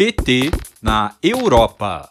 PT 0.00 0.50
na 0.80 1.14
Europa. 1.22 2.08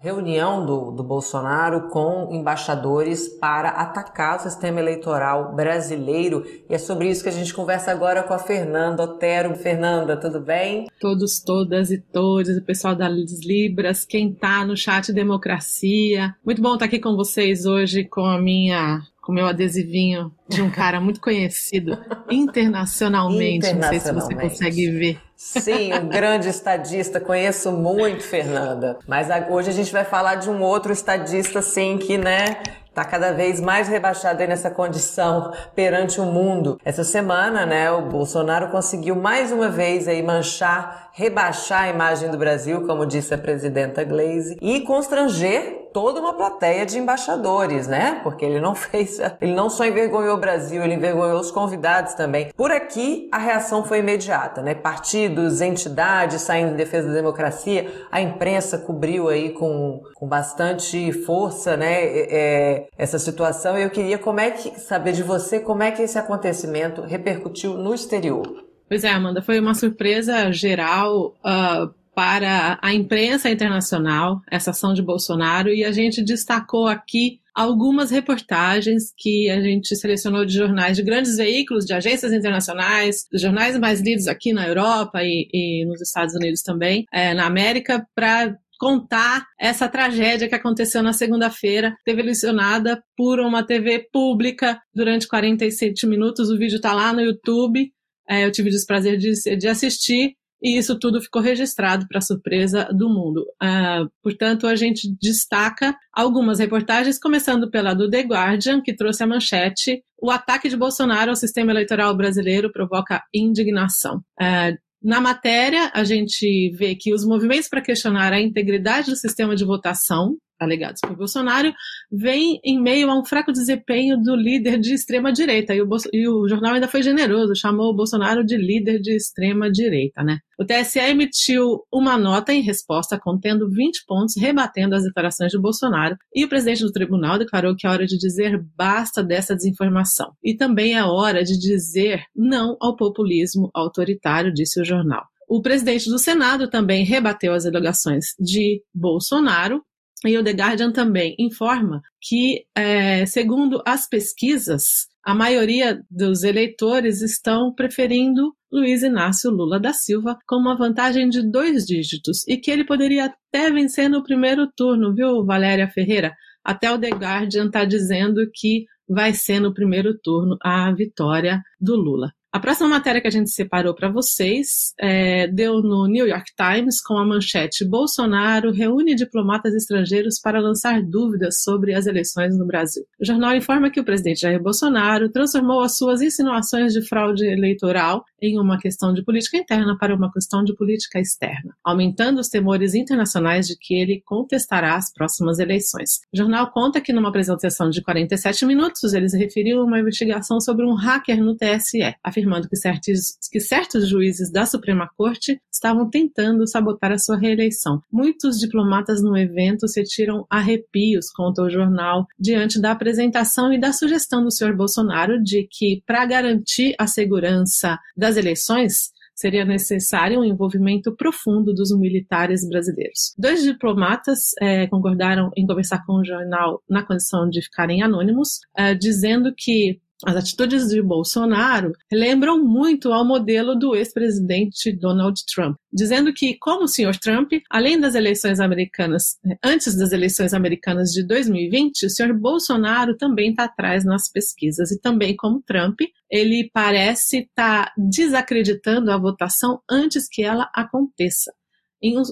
reunião 0.00 0.66
do, 0.66 0.90
do 0.90 1.04
Bolsonaro 1.04 1.88
com 1.88 2.28
embaixadores 2.32 3.28
para 3.28 3.68
atacar 3.68 4.36
o 4.36 4.42
sistema 4.42 4.80
eleitoral 4.80 5.54
brasileiro. 5.54 6.44
E 6.68 6.74
é 6.74 6.78
sobre 6.78 7.08
isso 7.08 7.22
que 7.22 7.28
a 7.28 7.32
gente 7.32 7.54
conversa 7.54 7.92
agora 7.92 8.24
com 8.24 8.34
a 8.34 8.38
Fernanda 8.40 9.04
Otero. 9.04 9.54
Fernanda, 9.54 10.16
tudo 10.16 10.40
bem? 10.40 10.88
Todos, 10.98 11.38
todas 11.38 11.92
e 11.92 11.98
todos, 11.98 12.56
o 12.56 12.64
pessoal 12.64 12.96
das 12.96 13.12
Libras, 13.44 14.04
quem 14.04 14.34
tá 14.34 14.64
no 14.64 14.76
chat 14.76 15.12
Democracia. 15.12 16.34
Muito 16.44 16.60
bom 16.60 16.74
estar 16.74 16.86
aqui 16.86 16.98
com 16.98 17.14
vocês 17.14 17.64
hoje 17.66 18.02
com 18.02 18.26
a 18.26 18.40
minha 18.40 19.00
com 19.22 19.32
meu 19.32 19.46
adesivinho 19.46 20.32
de 20.48 20.60
um 20.60 20.68
cara 20.68 21.00
muito 21.00 21.20
conhecido 21.20 21.96
internacionalmente. 22.28 23.68
internacionalmente. 23.68 23.74
Não 23.74 23.88
sei 23.88 24.00
se 24.00 24.12
você 24.12 24.34
consegue 24.34 24.90
ver. 24.90 25.20
Sim, 25.36 25.94
um 25.94 26.08
grande 26.08 26.48
estadista, 26.48 27.20
conheço 27.20 27.72
muito, 27.72 28.22
Fernanda. 28.24 28.98
Mas 29.06 29.28
hoje 29.48 29.70
a 29.70 29.72
gente 29.72 29.92
vai 29.92 30.04
falar 30.04 30.36
de 30.36 30.50
um 30.50 30.60
outro 30.60 30.92
estadista, 30.92 31.60
assim, 31.60 31.98
que, 31.98 32.18
né, 32.18 32.62
está 32.92 33.04
cada 33.04 33.32
vez 33.32 33.60
mais 33.60 33.88
rebaixado 33.88 34.38
nessa 34.46 34.70
condição 34.70 35.52
perante 35.74 36.20
o 36.20 36.26
mundo. 36.26 36.78
Essa 36.84 37.02
semana, 37.02 37.64
né, 37.64 37.90
o 37.90 38.02
Bolsonaro 38.02 38.70
conseguiu 38.70 39.16
mais 39.16 39.50
uma 39.50 39.68
vez 39.68 40.06
aí 40.06 40.22
manchar, 40.22 41.10
rebaixar 41.12 41.82
a 41.82 41.88
imagem 41.88 42.30
do 42.30 42.38
Brasil, 42.38 42.86
como 42.86 43.06
disse 43.06 43.34
a 43.34 43.38
presidenta 43.38 44.02
Glaze, 44.02 44.56
e 44.60 44.80
constranger 44.80 45.90
toda 45.92 46.20
uma 46.20 46.32
plateia 46.32 46.86
de 46.86 46.98
embaixadores, 46.98 47.86
né? 47.86 48.20
Porque 48.22 48.44
ele 48.44 48.60
não 48.60 48.74
fez, 48.74 49.20
ele 49.40 49.54
não 49.54 49.68
só 49.68 49.84
envergonhou 49.84 50.36
o 50.36 50.40
Brasil, 50.40 50.82
ele 50.82 50.94
envergonhou 50.94 51.38
os 51.38 51.50
convidados 51.50 52.14
também. 52.14 52.50
Por 52.56 52.72
aqui, 52.72 53.28
a 53.30 53.38
reação 53.38 53.84
foi 53.84 53.98
imediata, 53.98 54.62
né? 54.62 54.74
Partidos, 54.74 55.60
entidades 55.60 56.42
saindo 56.42 56.72
em 56.72 56.76
defesa 56.76 57.08
da 57.08 57.14
democracia, 57.14 57.90
a 58.10 58.20
imprensa 58.20 58.78
cobriu 58.78 59.28
aí 59.28 59.50
com, 59.50 60.02
com 60.14 60.26
bastante 60.26 61.12
força, 61.12 61.76
né? 61.76 62.02
É, 62.02 62.86
essa 62.96 63.18
situação. 63.18 63.76
Eu 63.76 63.90
queria 63.90 64.18
como 64.18 64.40
é 64.40 64.50
que 64.50 64.80
saber 64.80 65.12
de 65.12 65.22
você 65.22 65.60
como 65.60 65.82
é 65.82 65.90
que 65.90 66.02
esse 66.02 66.18
acontecimento 66.18 67.02
repercutiu 67.02 67.74
no 67.74 67.94
exterior. 67.94 68.71
Pois 68.92 69.04
é, 69.04 69.08
Amanda, 69.08 69.40
foi 69.40 69.58
uma 69.58 69.72
surpresa 69.72 70.52
geral 70.52 71.34
uh, 71.38 71.90
para 72.14 72.78
a 72.82 72.92
imprensa 72.92 73.48
internacional 73.48 74.42
essa 74.50 74.70
ação 74.70 74.92
de 74.92 75.00
Bolsonaro 75.00 75.70
e 75.70 75.82
a 75.82 75.90
gente 75.90 76.22
destacou 76.22 76.86
aqui 76.86 77.40
algumas 77.54 78.10
reportagens 78.10 79.04
que 79.16 79.48
a 79.48 79.62
gente 79.62 79.96
selecionou 79.96 80.44
de 80.44 80.52
jornais 80.52 80.94
de 80.94 81.02
grandes 81.02 81.38
veículos, 81.38 81.86
de 81.86 81.94
agências 81.94 82.34
internacionais, 82.34 83.26
jornais 83.32 83.78
mais 83.78 84.02
lidos 84.02 84.28
aqui 84.28 84.52
na 84.52 84.68
Europa 84.68 85.22
e, 85.22 85.48
e 85.50 85.86
nos 85.86 86.02
Estados 86.02 86.34
Unidos 86.34 86.60
também, 86.60 87.06
é, 87.10 87.32
na 87.32 87.46
América, 87.46 88.06
para 88.14 88.54
contar 88.78 89.46
essa 89.58 89.88
tragédia 89.88 90.50
que 90.50 90.54
aconteceu 90.54 91.02
na 91.02 91.14
segunda-feira, 91.14 91.96
televisionada 92.04 93.02
por 93.16 93.40
uma 93.40 93.64
TV 93.64 94.06
pública 94.12 94.78
durante 94.94 95.26
47 95.26 96.06
minutos. 96.06 96.50
O 96.50 96.58
vídeo 96.58 96.76
está 96.76 96.92
lá 96.92 97.10
no 97.10 97.22
YouTube. 97.22 97.90
É, 98.28 98.44
eu 98.44 98.52
tive 98.52 98.68
o 98.68 98.72
desprazer 98.72 99.16
de, 99.16 99.32
de 99.56 99.68
assistir 99.68 100.34
e 100.62 100.78
isso 100.78 100.96
tudo 100.96 101.20
ficou 101.20 101.42
registrado 101.42 102.06
para 102.08 102.20
surpresa 102.20 102.88
do 102.92 103.08
mundo. 103.08 103.44
Uh, 103.60 104.08
portanto, 104.22 104.68
a 104.68 104.76
gente 104.76 105.12
destaca 105.20 105.96
algumas 106.12 106.60
reportagens, 106.60 107.18
começando 107.18 107.68
pela 107.68 107.94
do 107.94 108.08
The 108.08 108.20
Guardian, 108.20 108.80
que 108.80 108.94
trouxe 108.94 109.24
a 109.24 109.26
manchete: 109.26 110.04
o 110.20 110.30
ataque 110.30 110.68
de 110.68 110.76
Bolsonaro 110.76 111.30
ao 111.30 111.36
sistema 111.36 111.72
eleitoral 111.72 112.16
brasileiro 112.16 112.70
provoca 112.70 113.22
indignação. 113.34 114.18
Uh, 114.40 114.78
na 115.02 115.20
matéria, 115.20 115.90
a 115.92 116.04
gente 116.04 116.70
vê 116.76 116.94
que 116.94 117.12
os 117.12 117.24
movimentos 117.26 117.68
para 117.68 117.82
questionar 117.82 118.32
a 118.32 118.40
integridade 118.40 119.10
do 119.10 119.16
sistema 119.16 119.56
de 119.56 119.64
votação 119.64 120.36
alegados 120.62 121.00
por 121.00 121.16
Bolsonaro, 121.16 121.72
vem 122.10 122.60
em 122.64 122.80
meio 122.80 123.10
a 123.10 123.18
um 123.18 123.24
fraco 123.24 123.52
desempenho 123.52 124.16
do 124.20 124.34
líder 124.34 124.78
de 124.78 124.94
extrema 124.94 125.32
direita. 125.32 125.74
E 125.74 125.82
o, 125.82 125.88
e 126.12 126.28
o, 126.28 126.48
jornal 126.48 126.74
ainda 126.74 126.88
foi 126.88 127.02
generoso, 127.02 127.54
chamou 127.54 127.90
o 127.90 127.96
Bolsonaro 127.96 128.44
de 128.44 128.56
líder 128.56 129.00
de 129.00 129.14
extrema 129.14 129.70
direita, 129.70 130.22
né? 130.22 130.38
O 130.58 130.64
TSE 130.64 131.00
emitiu 131.00 131.82
uma 131.92 132.16
nota 132.16 132.52
em 132.52 132.60
resposta 132.60 133.18
contendo 133.18 133.68
20 133.68 134.04
pontos 134.06 134.36
rebatendo 134.36 134.94
as 134.94 135.02
declarações 135.02 135.50
de 135.50 135.58
Bolsonaro 135.58 136.16
e 136.34 136.44
o 136.44 136.48
presidente 136.48 136.82
do 136.82 136.92
tribunal 136.92 137.38
declarou 137.38 137.74
que 137.76 137.86
é 137.86 137.90
hora 137.90 138.06
de 138.06 138.16
dizer 138.16 138.62
basta 138.76 139.22
dessa 139.24 139.56
desinformação. 139.56 140.32
E 140.42 140.54
também 140.54 140.94
é 140.94 141.02
hora 141.04 141.42
de 141.42 141.58
dizer 141.58 142.22
não 142.34 142.76
ao 142.80 142.96
populismo 142.96 143.70
autoritário, 143.74 144.52
disse 144.52 144.80
o 144.80 144.84
jornal. 144.84 145.24
O 145.48 145.60
presidente 145.60 146.08
do 146.08 146.18
Senado 146.18 146.66
também 146.66 147.04
rebateu 147.04 147.52
as 147.52 147.66
alegações 147.66 148.28
de 148.40 148.82
Bolsonaro 148.94 149.82
e 150.24 150.38
o 150.38 150.44
The 150.44 150.52
Guardian 150.52 150.92
também 150.92 151.34
informa 151.38 152.02
que, 152.20 152.64
é, 152.76 153.26
segundo 153.26 153.82
as 153.86 154.08
pesquisas, 154.08 155.06
a 155.24 155.34
maioria 155.34 156.02
dos 156.10 156.42
eleitores 156.42 157.22
estão 157.22 157.72
preferindo 157.74 158.54
Luiz 158.72 159.02
Inácio 159.02 159.50
Lula 159.50 159.78
da 159.78 159.92
Silva 159.92 160.36
com 160.46 160.56
uma 160.56 160.76
vantagem 160.76 161.28
de 161.28 161.42
dois 161.42 161.84
dígitos 161.84 162.46
e 162.48 162.56
que 162.56 162.70
ele 162.70 162.84
poderia 162.84 163.26
até 163.26 163.70
vencer 163.70 164.08
no 164.08 164.22
primeiro 164.22 164.66
turno, 164.74 165.14
viu, 165.14 165.44
Valéria 165.44 165.88
Ferreira? 165.88 166.32
Até 166.64 166.90
o 166.90 166.98
The 166.98 167.10
Guardian 167.10 167.66
está 167.66 167.84
dizendo 167.84 168.48
que 168.54 168.84
vai 169.08 169.34
ser 169.34 169.60
no 169.60 169.74
primeiro 169.74 170.18
turno 170.18 170.56
a 170.62 170.92
vitória 170.92 171.60
do 171.80 171.96
Lula. 171.96 172.32
A 172.52 172.60
próxima 172.60 172.86
matéria 172.86 173.18
que 173.18 173.26
a 173.26 173.30
gente 173.30 173.50
separou 173.50 173.94
para 173.94 174.10
vocês 174.10 174.92
é, 175.00 175.48
deu 175.48 175.80
no 175.80 176.06
New 176.06 176.28
York 176.28 176.52
Times 176.54 177.02
com 177.02 177.16
a 177.16 177.24
manchete 177.24 177.82
Bolsonaro 177.82 178.70
reúne 178.70 179.14
diplomatas 179.14 179.72
estrangeiros 179.74 180.38
para 180.38 180.60
lançar 180.60 181.02
dúvidas 181.02 181.62
sobre 181.62 181.94
as 181.94 182.04
eleições 182.04 182.54
no 182.58 182.66
Brasil. 182.66 183.04
O 183.18 183.24
jornal 183.24 183.56
informa 183.56 183.90
que 183.90 183.98
o 183.98 184.04
presidente 184.04 184.42
Jair 184.42 184.62
Bolsonaro 184.62 185.30
transformou 185.30 185.80
as 185.80 185.96
suas 185.96 186.20
insinuações 186.20 186.92
de 186.92 187.00
fraude 187.08 187.46
eleitoral 187.46 188.22
em 188.38 188.60
uma 188.60 188.78
questão 188.78 189.14
de 189.14 189.24
política 189.24 189.56
interna 189.56 189.96
para 189.96 190.14
uma 190.14 190.30
questão 190.30 190.62
de 190.62 190.74
política 190.74 191.18
externa, 191.18 191.74
aumentando 191.82 192.38
os 192.38 192.48
temores 192.48 192.94
internacionais 192.94 193.66
de 193.66 193.78
que 193.78 193.94
ele 193.94 194.20
contestará 194.26 194.96
as 194.96 195.10
próximas 195.10 195.58
eleições. 195.58 196.20
O 196.30 196.36
jornal 196.36 196.70
conta 196.70 197.00
que 197.00 197.14
numa 197.14 197.30
apresentação 197.30 197.88
de 197.88 198.02
47 198.02 198.66
minutos 198.66 199.14
ele 199.14 199.30
se 199.30 199.38
referiu 199.38 199.82
uma 199.82 199.98
investigação 199.98 200.60
sobre 200.60 200.84
um 200.84 200.94
hacker 200.94 201.42
no 201.42 201.56
TSE, 201.56 202.14
afirmando 202.42 202.68
que 202.68 202.76
certos, 202.76 203.38
que 203.50 203.60
certos 203.60 204.08
juízes 204.08 204.50
da 204.50 204.66
Suprema 204.66 205.08
Corte 205.16 205.60
estavam 205.72 206.10
tentando 206.10 206.66
sabotar 206.66 207.12
a 207.12 207.18
sua 207.18 207.38
reeleição. 207.38 208.02
Muitos 208.10 208.58
diplomatas 208.58 209.22
no 209.22 209.36
evento 209.36 209.88
se 209.88 210.02
tiram 210.02 210.44
arrepios, 210.50 211.30
conta 211.30 211.62
o 211.62 211.70
jornal, 211.70 212.26
diante 212.38 212.80
da 212.80 212.90
apresentação 212.90 213.72
e 213.72 213.80
da 213.80 213.92
sugestão 213.92 214.42
do 214.42 214.50
senhor 214.50 214.76
Bolsonaro 214.76 215.42
de 215.42 215.66
que, 215.70 216.02
para 216.06 216.26
garantir 216.26 216.94
a 216.98 217.06
segurança 217.06 217.98
das 218.16 218.36
eleições, 218.36 219.12
seria 219.34 219.64
necessário 219.64 220.40
um 220.40 220.44
envolvimento 220.44 221.14
profundo 221.16 221.72
dos 221.72 221.96
militares 221.98 222.68
brasileiros. 222.68 223.34
Dois 223.38 223.62
diplomatas 223.62 224.50
é, 224.60 224.86
concordaram 224.86 225.50
em 225.56 225.66
conversar 225.66 226.04
com 226.04 226.20
o 226.20 226.24
jornal 226.24 226.82
na 226.88 227.04
condição 227.04 227.48
de 227.48 227.62
ficarem 227.62 228.02
anônimos, 228.02 228.60
é, 228.76 228.94
dizendo 228.94 229.52
que 229.56 230.00
as 230.24 230.36
atitudes 230.36 230.88
de 230.88 231.02
Bolsonaro 231.02 231.92
lembram 232.12 232.62
muito 232.62 233.12
ao 233.12 233.24
modelo 233.24 233.74
do 233.74 233.94
ex-presidente 233.94 234.92
Donald 234.92 235.40
Trump, 235.52 235.76
dizendo 235.92 236.32
que, 236.32 236.56
como 236.58 236.84
o 236.84 236.88
senhor 236.88 237.16
Trump, 237.16 237.52
além 237.70 237.98
das 237.98 238.14
eleições 238.14 238.60
americanas, 238.60 239.36
antes 239.62 239.96
das 239.96 240.12
eleições 240.12 240.54
americanas 240.54 241.10
de 241.10 241.26
2020, 241.26 242.06
o 242.06 242.10
senhor 242.10 242.32
Bolsonaro 242.32 243.16
também 243.16 243.50
está 243.50 243.64
atrás 243.64 244.04
nas 244.04 244.30
pesquisas 244.30 244.90
e 244.90 245.00
também, 245.00 245.34
como 245.34 245.62
Trump, 245.62 246.00
ele 246.30 246.70
parece 246.72 247.38
estar 247.40 247.86
tá 247.86 247.92
desacreditando 247.96 249.10
a 249.10 249.18
votação 249.18 249.80
antes 249.90 250.28
que 250.28 250.42
ela 250.42 250.70
aconteça. 250.74 251.52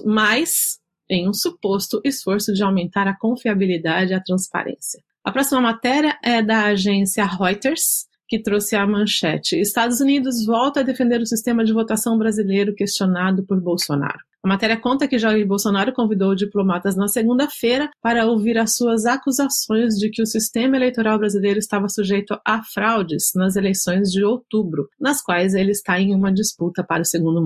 Mais 0.05 0.79
em 1.09 1.27
um 1.27 1.33
suposto 1.33 2.01
esforço 2.05 2.53
de 2.53 2.63
aumentar 2.63 3.07
a 3.07 3.17
confiabilidade 3.17 4.11
e 4.11 4.15
a 4.15 4.23
transparência. 4.23 5.03
A 5.23 5.31
próxima 5.31 5.61
matéria 5.61 6.17
é 6.23 6.41
da 6.41 6.65
agência 6.65 7.23
Reuters, 7.25 8.07
que 8.27 8.41
trouxe 8.41 8.75
a 8.75 8.87
manchete: 8.87 9.59
Estados 9.59 10.01
Unidos 10.01 10.45
volta 10.45 10.79
a 10.79 10.83
defender 10.83 11.21
o 11.21 11.27
sistema 11.27 11.63
de 11.63 11.71
votação 11.73 12.17
brasileiro 12.17 12.73
questionado 12.73 13.45
por 13.45 13.61
Bolsonaro. 13.61 14.19
A 14.43 14.47
matéria 14.47 14.75
conta 14.75 15.07
que 15.07 15.19
Jair 15.19 15.45
Bolsonaro 15.45 15.93
convidou 15.93 16.33
diplomatas 16.33 16.95
na 16.95 17.07
segunda-feira 17.07 17.91
para 18.01 18.25
ouvir 18.25 18.57
as 18.57 18.75
suas 18.75 19.05
acusações 19.05 19.93
de 19.93 20.09
que 20.09 20.23
o 20.23 20.25
sistema 20.25 20.75
eleitoral 20.75 21.19
brasileiro 21.19 21.59
estava 21.59 21.87
sujeito 21.87 22.35
a 22.43 22.63
fraudes 22.63 23.33
nas 23.35 23.55
eleições 23.55 24.09
de 24.09 24.23
outubro, 24.23 24.87
nas 24.99 25.21
quais 25.21 25.53
ele 25.53 25.69
está 25.69 25.99
em 25.99 26.15
uma 26.15 26.33
disputa 26.33 26.83
para 26.83 27.03
o 27.03 27.05
segundo 27.05 27.39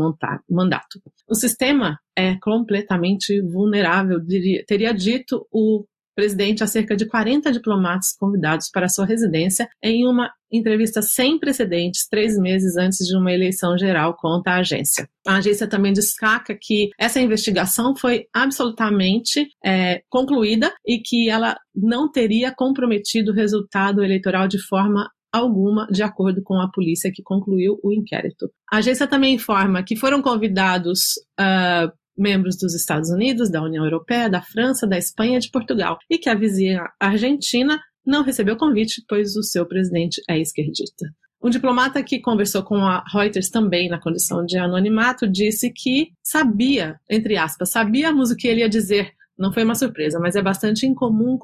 mandato. 0.49 1.01
O 1.27 1.35
sistema 1.35 1.99
é 2.15 2.37
completamente 2.39 3.41
vulnerável, 3.41 4.21
teria 4.65 4.93
dito 4.93 5.45
o 5.51 5.83
presidente 6.15 6.63
a 6.63 6.67
cerca 6.67 6.95
de 6.95 7.05
40 7.05 7.51
diplomatas 7.51 8.15
convidados 8.17 8.69
para 8.71 8.89
sua 8.89 9.05
residência 9.05 9.67
em 9.83 10.07
uma 10.07 10.31
entrevista 10.51 11.01
sem 11.01 11.37
precedentes 11.37 12.07
três 12.09 12.37
meses 12.37 12.77
antes 12.77 13.05
de 13.05 13.15
uma 13.17 13.31
eleição 13.31 13.77
geral 13.77 14.15
contra 14.17 14.53
a 14.53 14.59
agência. 14.59 15.07
A 15.27 15.35
agência 15.35 15.67
também 15.67 15.91
destaca 15.91 16.57
que 16.59 16.89
essa 16.99 17.19
investigação 17.19 17.95
foi 17.95 18.25
absolutamente 18.33 19.47
é, 19.63 20.01
concluída 20.09 20.73
e 20.87 20.99
que 20.99 21.29
ela 21.29 21.57
não 21.75 22.09
teria 22.09 22.53
comprometido 22.55 23.31
o 23.31 23.35
resultado 23.35 24.03
eleitoral 24.03 24.47
de 24.47 24.61
forma 24.65 25.09
alguma, 25.35 25.85
de 25.87 26.01
acordo 26.01 26.41
com 26.41 26.61
a 26.61 26.71
polícia 26.71 27.11
que 27.13 27.21
concluiu 27.21 27.77
o 27.83 27.91
inquérito. 27.91 28.49
A 28.71 28.77
agência 28.77 29.05
também 29.05 29.35
informa 29.35 29.83
que 29.83 29.95
foram 29.95 30.21
convidados 30.21 31.15
uh, 31.39 31.91
membros 32.17 32.57
dos 32.57 32.73
Estados 32.73 33.09
Unidos, 33.09 33.49
da 33.49 33.61
União 33.61 33.83
Europeia, 33.83 34.29
da 34.29 34.41
França, 34.41 34.87
da 34.87 34.97
Espanha 34.97 35.37
e 35.37 35.41
de 35.41 35.51
Portugal, 35.51 35.97
e 36.09 36.17
que 36.17 36.29
a 36.29 36.35
vizinha 36.35 36.83
Argentina 36.99 37.79
não 38.05 38.23
recebeu 38.23 38.55
convite, 38.55 39.03
pois 39.07 39.35
o 39.35 39.43
seu 39.43 39.65
presidente 39.65 40.21
é 40.29 40.39
esquerdista. 40.39 41.05
Um 41.45 41.49
diplomata 41.49 42.01
que 42.01 42.19
conversou 42.19 42.63
com 42.63 42.77
a 42.77 43.03
Reuters 43.11 43.49
também 43.49 43.89
na 43.89 43.99
condição 43.99 44.45
de 44.45 44.57
anonimato 44.57 45.27
disse 45.27 45.71
que 45.71 46.11
sabia, 46.23 46.99
entre 47.09 47.37
aspas, 47.37 47.69
sabíamos 47.69 48.31
o 48.31 48.35
que 48.35 48.47
ele 48.47 48.61
ia 48.61 48.69
dizer. 48.69 49.11
Não 49.37 49.53
foi 49.53 49.63
uma 49.63 49.75
surpresa, 49.75 50.19
mas 50.19 50.35
é 50.35 50.41
bastante 50.41 50.87
incomum 50.87 51.37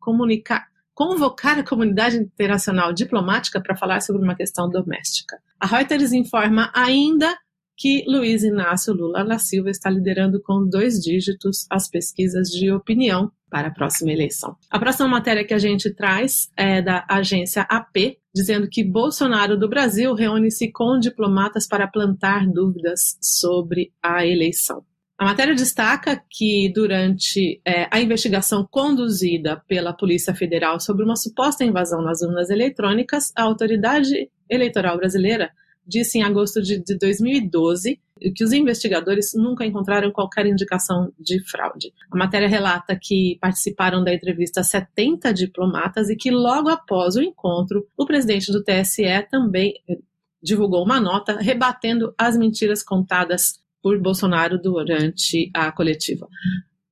comunicar, 0.00 0.66
convocar 0.92 1.58
a 1.58 1.64
comunidade 1.64 2.16
internacional 2.16 2.92
diplomática 2.92 3.60
para 3.60 3.76
falar 3.76 4.00
sobre 4.00 4.22
uma 4.22 4.34
questão 4.34 4.68
doméstica. 4.68 5.36
A 5.60 5.66
Reuters 5.66 6.12
informa 6.12 6.72
ainda 6.74 7.36
que 7.76 8.04
Luiz 8.06 8.42
Inácio 8.42 8.94
Lula 8.94 9.24
da 9.24 9.38
Silva 9.38 9.70
está 9.70 9.90
liderando 9.90 10.40
com 10.42 10.68
dois 10.68 11.00
dígitos 11.00 11.66
as 11.70 11.88
pesquisas 11.88 12.48
de 12.48 12.70
opinião 12.70 13.30
para 13.50 13.68
a 13.68 13.70
próxima 13.70 14.12
eleição. 14.12 14.56
A 14.70 14.78
próxima 14.78 15.08
matéria 15.08 15.44
que 15.44 15.54
a 15.54 15.58
gente 15.58 15.94
traz 15.94 16.50
é 16.56 16.82
da 16.82 17.04
agência 17.08 17.62
AP, 17.62 18.18
dizendo 18.34 18.68
que 18.68 18.82
Bolsonaro 18.82 19.56
do 19.56 19.68
Brasil 19.68 20.12
reúne-se 20.14 20.72
com 20.72 20.98
diplomatas 20.98 21.66
para 21.66 21.86
plantar 21.86 22.46
dúvidas 22.46 23.16
sobre 23.20 23.92
a 24.02 24.26
eleição. 24.26 24.84
A 25.16 25.24
matéria 25.24 25.54
destaca 25.54 26.20
que, 26.28 26.72
durante 26.74 27.60
é, 27.64 27.86
a 27.88 28.00
investigação 28.00 28.66
conduzida 28.68 29.62
pela 29.68 29.92
Polícia 29.92 30.34
Federal 30.34 30.80
sobre 30.80 31.04
uma 31.04 31.14
suposta 31.14 31.64
invasão 31.64 32.02
nas 32.02 32.20
urnas 32.22 32.50
eletrônicas, 32.50 33.32
a 33.36 33.44
autoridade 33.44 34.28
eleitoral 34.50 34.96
brasileira 34.96 35.52
disse 35.86 36.18
em 36.18 36.22
agosto 36.22 36.62
de, 36.62 36.82
de 36.82 36.96
2012 36.98 37.98
que 38.34 38.44
os 38.44 38.52
investigadores 38.52 39.32
nunca 39.34 39.66
encontraram 39.66 40.10
qualquer 40.10 40.46
indicação 40.46 41.12
de 41.18 41.42
fraude. 41.48 41.92
A 42.10 42.16
matéria 42.16 42.48
relata 42.48 42.98
que 43.00 43.36
participaram 43.40 44.02
da 44.02 44.14
entrevista 44.14 44.62
70 44.62 45.32
diplomatas 45.32 46.08
e 46.08 46.16
que 46.16 46.30
logo 46.30 46.68
após 46.68 47.16
o 47.16 47.22
encontro, 47.22 47.86
o 47.96 48.06
presidente 48.06 48.52
do 48.52 48.62
TSE 48.62 49.26
também 49.30 49.74
eh, 49.88 49.98
divulgou 50.42 50.84
uma 50.84 51.00
nota 51.00 51.36
rebatendo 51.38 52.14
as 52.16 52.36
mentiras 52.36 52.82
contadas 52.82 53.58
por 53.82 54.00
Bolsonaro 54.00 54.58
durante 54.58 55.50
a 55.52 55.70
coletiva. 55.70 56.26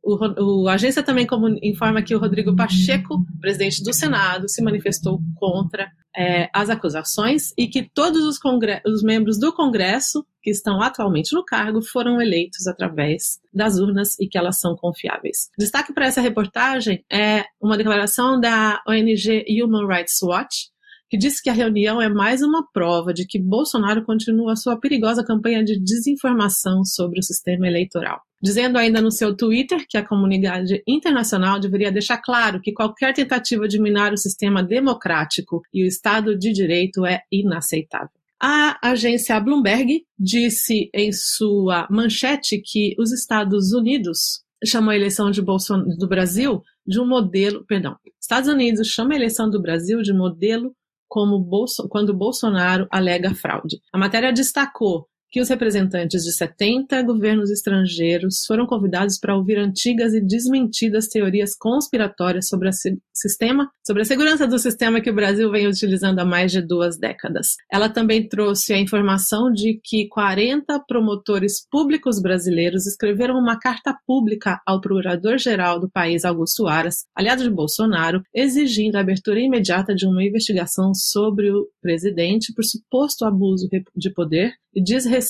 O, 0.02 0.64
o, 0.64 0.68
a 0.68 0.74
agência 0.74 1.02
também 1.02 1.26
informa 1.62 2.02
que 2.02 2.14
o 2.14 2.18
Rodrigo 2.18 2.56
Pacheco, 2.56 3.24
presidente 3.40 3.82
do 3.84 3.94
Senado, 3.94 4.48
se 4.48 4.60
manifestou 4.60 5.20
contra 5.36 5.90
é, 6.16 6.48
as 6.52 6.68
acusações 6.70 7.52
e 7.56 7.66
que 7.66 7.82
todos 7.82 8.24
os, 8.24 8.38
os, 8.86 9.02
membros 9.02 9.38
do 9.38 9.52
Congresso 9.52 10.24
que 10.42 10.50
estão 10.50 10.82
atualmente 10.82 11.34
no 11.34 11.44
cargo 11.44 11.80
foram 11.80 12.20
eleitos 12.20 12.66
através 12.66 13.40
das 13.52 13.78
urnas 13.78 14.18
e 14.18 14.26
que 14.26 14.36
elas 14.36 14.58
são 14.58 14.74
confiáveis. 14.76 15.50
Destaque 15.56 15.92
para 15.92 16.06
essa 16.06 16.20
reportagem 16.20 17.04
é 17.10 17.44
uma 17.60 17.76
declaração 17.76 18.40
da 18.40 18.82
ONG 18.86 19.44
Human 19.62 19.86
Rights 19.86 20.20
Watch, 20.22 20.71
que 21.12 21.18
disse 21.18 21.42
que 21.42 21.50
a 21.50 21.52
reunião 21.52 22.00
é 22.00 22.08
mais 22.08 22.40
uma 22.40 22.66
prova 22.72 23.12
de 23.12 23.26
que 23.26 23.38
Bolsonaro 23.38 24.02
continua 24.02 24.56
sua 24.56 24.80
perigosa 24.80 25.22
campanha 25.22 25.62
de 25.62 25.78
desinformação 25.78 26.86
sobre 26.86 27.18
o 27.18 27.22
sistema 27.22 27.66
eleitoral. 27.66 28.22
Dizendo 28.42 28.78
ainda 28.78 28.98
no 28.98 29.10
seu 29.10 29.36
Twitter 29.36 29.84
que 29.86 29.98
a 29.98 30.08
comunidade 30.08 30.82
internacional 30.88 31.60
deveria 31.60 31.92
deixar 31.92 32.16
claro 32.16 32.62
que 32.62 32.72
qualquer 32.72 33.12
tentativa 33.12 33.68
de 33.68 33.78
minar 33.78 34.14
o 34.14 34.16
sistema 34.16 34.62
democrático 34.62 35.60
e 35.70 35.84
o 35.84 35.86
Estado 35.86 36.34
de 36.34 36.50
Direito 36.50 37.04
é 37.04 37.20
inaceitável. 37.30 38.08
A 38.40 38.78
agência 38.82 39.38
Bloomberg 39.38 40.06
disse 40.18 40.88
em 40.94 41.12
sua 41.12 41.86
manchete 41.90 42.58
que 42.64 42.94
os 42.98 43.12
Estados 43.12 43.74
Unidos 43.74 44.42
chamam 44.64 44.88
a 44.88 44.96
eleição 44.96 45.30
de 45.30 45.42
do 45.42 46.08
Brasil 46.08 46.62
de 46.86 46.98
um 46.98 47.06
modelo, 47.06 47.66
perdão, 47.66 47.96
Estados 48.18 48.48
Unidos 48.48 48.88
chama 48.88 49.12
a 49.12 49.16
eleição 49.16 49.50
do 49.50 49.60
Brasil 49.60 50.00
de 50.00 50.14
modelo 50.14 50.74
como 51.12 51.38
Bolso, 51.38 51.86
quando 51.90 52.16
Bolsonaro 52.16 52.86
alega 52.90 53.34
fraude. 53.34 53.82
A 53.92 53.98
matéria 53.98 54.32
destacou 54.32 55.06
que 55.32 55.40
os 55.40 55.48
representantes 55.48 56.22
de 56.24 56.30
70 56.30 57.02
governos 57.04 57.50
estrangeiros 57.50 58.44
foram 58.46 58.66
convidados 58.66 59.18
para 59.18 59.34
ouvir 59.34 59.58
antigas 59.58 60.12
e 60.12 60.20
desmentidas 60.20 61.08
teorias 61.08 61.56
conspiratórias 61.56 62.48
sobre 62.48 62.68
a 62.68 62.72
sistema, 63.14 63.70
sobre 63.84 64.02
a 64.02 64.04
segurança 64.04 64.46
do 64.46 64.58
sistema 64.58 65.00
que 65.00 65.08
o 65.08 65.14
Brasil 65.14 65.50
vem 65.50 65.66
utilizando 65.66 66.18
há 66.18 66.24
mais 66.24 66.52
de 66.52 66.60
duas 66.60 66.98
décadas. 66.98 67.56
Ela 67.72 67.88
também 67.88 68.28
trouxe 68.28 68.74
a 68.74 68.78
informação 68.78 69.50
de 69.50 69.80
que 69.82 70.06
40 70.08 70.78
promotores 70.86 71.66
públicos 71.66 72.20
brasileiros 72.20 72.86
escreveram 72.86 73.38
uma 73.38 73.58
carta 73.58 73.96
pública 74.06 74.60
ao 74.66 74.82
procurador-geral 74.82 75.80
do 75.80 75.90
país, 75.90 76.26
Augusto 76.26 76.66
Aras, 76.66 77.06
aliado 77.16 77.42
de 77.42 77.50
Bolsonaro, 77.50 78.22
exigindo 78.34 78.96
a 78.96 79.00
abertura 79.00 79.40
imediata 79.40 79.94
de 79.94 80.06
uma 80.06 80.22
investigação 80.22 80.92
sobre 80.94 81.50
o 81.50 81.66
presidente 81.80 82.52
por 82.52 82.64
suposto 82.64 83.24
abuso 83.24 83.66
de 83.96 84.12
poder 84.12 84.52
e 84.74 84.82
desrespeito 84.82 85.21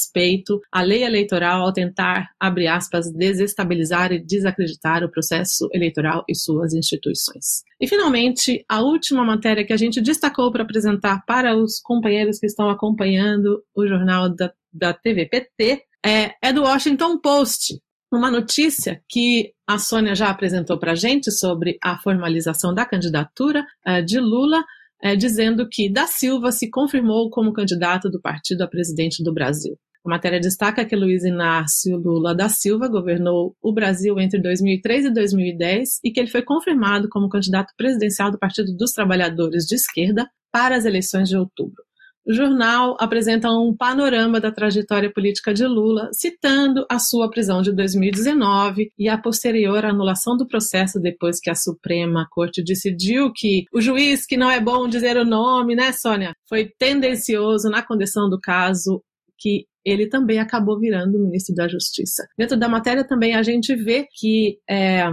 à 0.70 0.82
lei 0.82 1.04
eleitoral 1.04 1.62
ao 1.62 1.72
tentar, 1.72 2.30
abre 2.38 2.66
aspas, 2.66 3.12
desestabilizar 3.12 4.12
e 4.12 4.18
desacreditar 4.18 5.04
o 5.04 5.10
processo 5.10 5.68
eleitoral 5.72 6.24
e 6.28 6.34
suas 6.34 6.74
instituições. 6.74 7.62
E, 7.80 7.86
finalmente, 7.86 8.64
a 8.68 8.80
última 8.80 9.24
matéria 9.24 9.64
que 9.64 9.72
a 9.72 9.76
gente 9.76 10.00
destacou 10.00 10.50
para 10.50 10.62
apresentar 10.62 11.24
para 11.26 11.56
os 11.56 11.80
companheiros 11.80 12.38
que 12.38 12.46
estão 12.46 12.68
acompanhando 12.70 13.62
o 13.74 13.86
jornal 13.86 14.28
da, 14.28 14.52
da 14.72 14.92
TVPT 14.92 15.82
é, 16.04 16.34
é 16.42 16.52
do 16.52 16.62
Washington 16.62 17.18
Post, 17.18 17.80
uma 18.12 18.30
notícia 18.30 19.02
que 19.08 19.52
a 19.66 19.78
Sônia 19.78 20.14
já 20.14 20.28
apresentou 20.28 20.78
para 20.78 20.92
a 20.92 20.96
gente 20.96 21.30
sobre 21.30 21.78
a 21.82 21.96
formalização 21.96 22.74
da 22.74 22.84
candidatura 22.84 23.64
uh, 23.86 24.04
de 24.04 24.20
Lula 24.20 24.62
é, 25.02 25.16
dizendo 25.16 25.68
que 25.68 25.90
Da 25.90 26.06
Silva 26.06 26.52
se 26.52 26.70
confirmou 26.70 27.28
como 27.28 27.52
candidato 27.52 28.08
do 28.08 28.20
partido 28.20 28.62
a 28.62 28.68
presidente 28.68 29.22
do 29.22 29.34
Brasil. 29.34 29.76
A 30.04 30.08
matéria 30.08 30.40
destaca 30.40 30.84
que 30.84 30.96
Luiz 30.96 31.24
Inácio 31.24 31.96
Lula 31.96 32.34
da 32.34 32.48
Silva 32.48 32.88
governou 32.88 33.56
o 33.62 33.72
Brasil 33.72 34.18
entre 34.18 34.40
2003 34.40 35.06
e 35.06 35.10
2010 35.12 36.00
e 36.04 36.10
que 36.10 36.18
ele 36.18 36.30
foi 36.30 36.42
confirmado 36.42 37.08
como 37.08 37.28
candidato 37.28 37.72
presidencial 37.76 38.30
do 38.30 38.38
Partido 38.38 38.74
dos 38.76 38.92
Trabalhadores 38.92 39.64
de 39.64 39.76
Esquerda 39.76 40.28
para 40.52 40.76
as 40.76 40.84
eleições 40.84 41.28
de 41.28 41.36
outubro. 41.36 41.82
O 42.24 42.32
jornal 42.32 42.96
apresenta 43.00 43.50
um 43.50 43.74
panorama 43.76 44.40
da 44.40 44.52
trajetória 44.52 45.12
política 45.12 45.52
de 45.52 45.66
Lula, 45.66 46.08
citando 46.12 46.86
a 46.88 46.98
sua 46.98 47.28
prisão 47.28 47.62
de 47.62 47.72
2019 47.72 48.92
e 48.96 49.08
a 49.08 49.18
posterior 49.18 49.84
anulação 49.84 50.36
do 50.36 50.46
processo 50.46 51.00
depois 51.00 51.40
que 51.40 51.50
a 51.50 51.54
Suprema 51.54 52.26
Corte 52.30 52.62
decidiu 52.62 53.32
que 53.34 53.64
o 53.72 53.80
juiz, 53.80 54.24
que 54.24 54.36
não 54.36 54.50
é 54.50 54.60
bom 54.60 54.88
dizer 54.88 55.16
o 55.16 55.24
nome, 55.24 55.74
né, 55.74 55.92
Sônia, 55.92 56.32
foi 56.48 56.70
tendencioso 56.78 57.68
na 57.68 57.82
condição 57.82 58.30
do 58.30 58.40
caso 58.40 59.02
que 59.36 59.66
ele 59.84 60.08
também 60.08 60.38
acabou 60.38 60.78
virando 60.78 61.18
ministro 61.18 61.54
da 61.56 61.66
Justiça. 61.66 62.24
Dentro 62.38 62.56
da 62.56 62.68
matéria 62.68 63.02
também 63.04 63.34
a 63.34 63.42
gente 63.42 63.74
vê 63.74 64.06
que 64.12 64.58
é, 64.70 65.04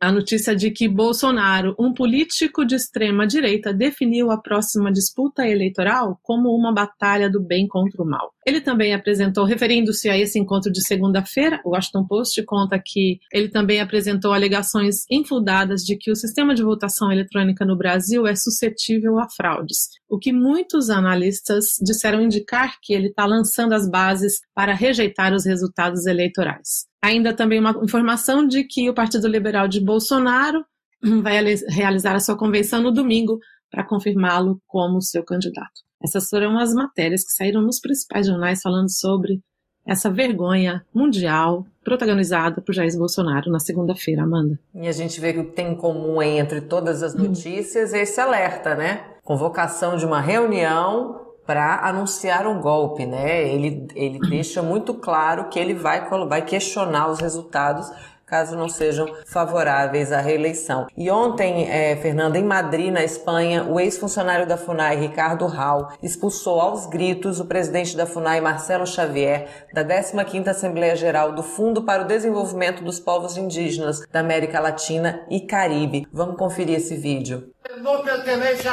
a 0.00 0.12
notícia 0.12 0.54
de 0.54 0.70
que 0.70 0.88
Bolsonaro, 0.88 1.74
um 1.78 1.92
político 1.92 2.64
de 2.64 2.74
extrema 2.74 3.26
direita, 3.26 3.72
definiu 3.72 4.30
a 4.30 4.40
próxima 4.40 4.92
disputa 4.92 5.46
eleitoral 5.46 6.18
como 6.22 6.50
uma 6.50 6.72
batalha 6.72 7.30
do 7.30 7.42
bem 7.42 7.66
contra 7.66 8.02
o 8.02 8.06
mal. 8.06 8.32
Ele 8.46 8.60
também 8.60 8.94
apresentou, 8.94 9.44
referindo-se 9.44 10.08
a 10.08 10.16
esse 10.16 10.38
encontro 10.38 10.70
de 10.70 10.86
segunda-feira, 10.86 11.60
o 11.64 11.70
Washington 11.70 12.06
Post 12.06 12.42
conta 12.44 12.80
que 12.84 13.18
ele 13.32 13.48
também 13.48 13.80
apresentou 13.80 14.32
alegações 14.32 15.04
infundadas 15.10 15.82
de 15.82 15.96
que 15.96 16.10
o 16.10 16.16
sistema 16.16 16.54
de 16.54 16.62
votação 16.62 17.10
eletrônica 17.10 17.64
no 17.64 17.76
Brasil 17.76 18.26
é 18.26 18.36
suscetível 18.36 19.18
a 19.18 19.28
fraudes, 19.28 19.88
o 20.08 20.18
que 20.18 20.32
muitos 20.32 20.90
analistas 20.90 21.76
disseram 21.82 22.22
indicar 22.22 22.76
que 22.82 22.92
ele 22.92 23.08
está 23.08 23.24
lançando 23.24 23.72
as 23.72 23.88
bases 23.88 24.40
para 24.54 24.74
rejeitar 24.74 25.32
os 25.32 25.46
resultados 25.46 26.06
eleitorais. 26.06 26.86
Ainda 27.02 27.32
também 27.32 27.60
uma 27.60 27.70
informação 27.82 28.46
de 28.46 28.64
que 28.64 28.88
o 28.90 28.94
Partido 28.94 29.28
Liberal 29.28 29.68
de 29.68 29.80
Bolsonaro 29.80 30.64
vai 31.22 31.42
realizar 31.68 32.14
a 32.14 32.20
sua 32.20 32.36
convenção 32.36 32.82
no 32.82 32.90
domingo 32.90 33.38
para 33.70 33.84
confirmá-lo 33.84 34.60
como 34.66 35.02
seu 35.02 35.22
candidato. 35.22 35.84
Essas 36.02 36.28
foram 36.28 36.58
as 36.58 36.72
matérias 36.72 37.24
que 37.24 37.32
saíram 37.32 37.62
nos 37.62 37.80
principais 37.80 38.26
jornais 38.26 38.60
falando 38.62 38.90
sobre 38.90 39.40
essa 39.86 40.10
vergonha 40.10 40.84
mundial 40.92 41.64
protagonizada 41.84 42.60
por 42.60 42.74
Jair 42.74 42.96
Bolsonaro 42.98 43.50
na 43.50 43.60
segunda-feira, 43.60 44.24
Amanda. 44.24 44.58
E 44.74 44.88
a 44.88 44.92
gente 44.92 45.20
vê 45.20 45.32
que 45.32 45.38
o 45.38 45.44
que 45.44 45.52
tem 45.52 45.72
em 45.72 45.76
comum 45.76 46.20
entre 46.20 46.60
todas 46.60 47.02
as 47.02 47.14
notícias 47.14 47.94
é 47.94 48.02
esse 48.02 48.20
alerta, 48.20 48.74
né? 48.74 49.04
Convocação 49.22 49.96
de 49.96 50.04
uma 50.04 50.20
reunião 50.20 51.25
para 51.46 51.86
anunciar 51.86 52.46
um 52.46 52.60
golpe, 52.60 53.06
né? 53.06 53.48
Ele, 53.48 53.86
ele 53.94 54.18
deixa 54.28 54.62
muito 54.62 54.94
claro 54.94 55.48
que 55.48 55.58
ele 55.58 55.74
vai, 55.74 56.08
vai 56.28 56.42
questionar 56.42 57.08
os 57.08 57.20
resultados 57.20 57.90
caso 58.26 58.56
não 58.56 58.68
sejam 58.68 59.06
favoráveis 59.24 60.10
à 60.10 60.20
reeleição. 60.20 60.88
E 60.96 61.08
ontem, 61.10 61.70
é, 61.70 61.96
Fernando, 61.96 62.34
em 62.34 62.44
Madrid, 62.44 62.92
na 62.92 63.04
Espanha, 63.04 63.64
o 63.64 63.78
ex-funcionário 63.78 64.46
da 64.46 64.56
FUNAI, 64.56 64.96
Ricardo 64.96 65.46
Rau, 65.46 65.92
expulsou 66.02 66.60
aos 66.60 66.86
gritos 66.86 67.38
o 67.38 67.46
presidente 67.46 67.96
da 67.96 68.04
FUNAI, 68.04 68.40
Marcelo 68.40 68.86
Xavier, 68.86 69.68
da 69.72 69.84
15ª 69.84 70.48
Assembleia 70.48 70.96
Geral 70.96 71.32
do 71.32 71.42
Fundo 71.42 71.84
para 71.84 72.02
o 72.02 72.06
Desenvolvimento 72.06 72.82
dos 72.82 72.98
Povos 72.98 73.36
Indígenas 73.36 74.02
da 74.10 74.20
América 74.20 74.58
Latina 74.58 75.24
e 75.30 75.40
Caribe. 75.40 76.08
Vamos 76.12 76.36
conferir 76.36 76.78
esse 76.78 76.96
vídeo. 76.96 77.52
Não 77.80 78.02
pertence 78.02 78.66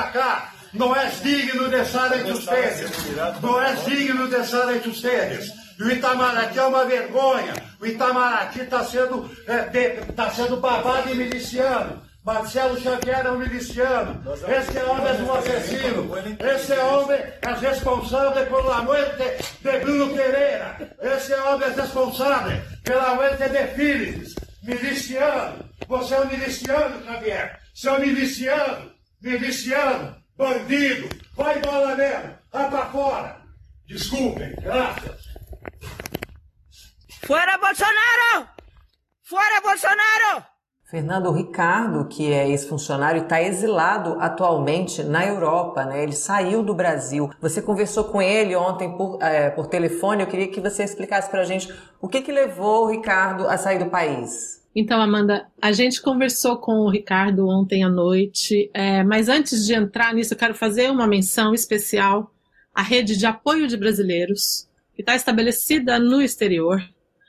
Não 0.73 0.95
é 0.95 1.07
digno 1.09 1.69
de 1.69 1.81
estar 1.81 2.17
entre 2.17 2.31
ustedes. 2.31 2.91
Não 3.41 3.61
é 3.61 3.73
digno 3.73 4.27
de 4.27 4.35
estar 4.35 4.75
entre 4.75 4.89
ustedes. 4.89 5.53
E 5.79 5.83
o 5.83 5.91
Itamaraty 5.91 6.59
é 6.59 6.63
uma 6.63 6.85
vergonha. 6.85 7.53
O 7.79 7.85
Itamaraty 7.85 8.61
está 8.61 8.83
sendo, 8.83 9.29
é, 9.47 9.89
tá 10.15 10.29
sendo 10.31 10.57
babado 10.57 11.09
e 11.11 11.15
miliciano. 11.15 12.01
Marcelo 12.25 12.79
Xavier 12.79 13.25
é 13.25 13.31
um 13.31 13.37
miliciano. 13.37 14.23
Esse 14.47 14.79
homem 14.79 15.07
é 15.07 15.23
um 15.23 15.33
assassino. 15.33 16.11
Esse 16.39 16.73
homem 16.73 17.19
é 17.19 17.53
responsável 17.59 18.45
pela 18.45 18.81
morte 18.81 19.23
de 19.61 19.79
Bruno 19.79 20.15
Pereira. 20.15 20.95
Esse 21.01 21.33
homem 21.33 21.67
é 21.67 21.81
responsável 21.81 22.61
pela 22.83 23.15
morte 23.15 23.49
de 23.49 23.67
Filipe. 23.75 24.35
Miliciano. 24.63 25.65
Você 25.85 26.13
é 26.13 26.19
um 26.21 26.27
miliciano, 26.27 27.05
Xavier. 27.05 27.59
Você 27.73 27.89
é 27.89 27.91
um 27.91 27.99
miliciano. 27.99 28.91
Miliciano. 29.21 30.22
Bandido. 30.37 31.09
Vai 31.35 31.57
embora 31.57 31.95
mesmo. 31.95 32.35
Vai 32.51 32.69
pra 32.69 32.85
fora. 32.87 33.41
Desculpem. 33.87 34.55
Graças. 34.61 35.23
Fora 37.25 37.57
Bolsonaro! 37.57 38.49
Fora 39.23 39.61
Bolsonaro! 39.61 40.45
Fernando 40.89 41.31
Ricardo, 41.31 42.07
que 42.07 42.31
é 42.31 42.49
ex-funcionário, 42.49 43.23
está 43.23 43.41
exilado 43.41 44.17
atualmente 44.19 45.01
na 45.01 45.25
Europa, 45.25 45.85
né? 45.85 46.03
Ele 46.03 46.11
saiu 46.11 46.61
do 46.61 46.75
Brasil. 46.75 47.31
Você 47.41 47.61
conversou 47.61 48.03
com 48.03 48.21
ele 48.21 48.55
ontem 48.55 48.95
por, 48.95 49.17
é, 49.21 49.49
por 49.49 49.67
telefone. 49.67 50.21
Eu 50.21 50.27
queria 50.27 50.49
que 50.49 50.61
você 50.61 50.83
explicasse 50.83 51.29
para 51.31 51.41
a 51.41 51.45
gente 51.45 51.73
o 51.99 52.07
que, 52.07 52.21
que 52.21 52.31
levou 52.31 52.83
o 52.83 52.91
Ricardo 52.91 53.47
a 53.47 53.57
sair 53.57 53.79
do 53.79 53.89
país. 53.89 54.62
Então, 54.75 54.99
Amanda, 54.99 55.47
a 55.61 55.71
gente 55.71 56.01
conversou 56.01 56.57
com 56.57 56.79
o 56.79 56.89
Ricardo 56.89 57.47
ontem 57.47 57.83
à 57.83 57.89
noite, 57.89 58.71
é, 58.73 59.03
mas 59.03 59.29
antes 59.29 59.65
de 59.65 59.73
entrar 59.73 60.13
nisso, 60.13 60.33
eu 60.33 60.37
quero 60.37 60.55
fazer 60.55 60.89
uma 60.89 61.05
menção 61.05 61.53
especial 61.53 62.33
à 62.73 62.81
rede 62.81 63.15
de 63.15 63.25
apoio 63.25 63.67
de 63.67 63.77
brasileiros, 63.77 64.67
que 64.95 65.01
está 65.01 65.15
estabelecida 65.15 65.99
no 65.99 66.21
exterior, 66.21 66.81